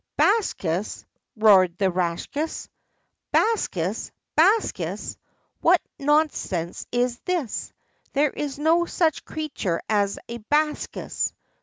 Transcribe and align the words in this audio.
"Bakshas!" 0.17 1.05
roared 1.35 1.77
the 1.77 1.91
Rakshas. 1.91 2.69
"Bakshas! 3.31 4.11
Bakshas! 4.35 5.15
What 5.59 5.79
nonsense 5.99 6.87
is 6.91 7.19
this? 7.19 7.71
There 8.13 8.31
is 8.31 8.57
no 8.57 8.85
such 8.87 9.23
creature 9.23 9.79
as 9.87 10.17
a 10.27 10.39
Bakshas!" 10.39 11.33